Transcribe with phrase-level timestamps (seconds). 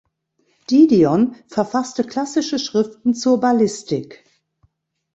[0.71, 4.23] Didion verfasste klassische Schriften zur Ballistik.